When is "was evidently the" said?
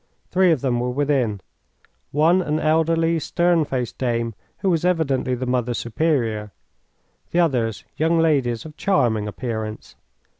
4.71-5.45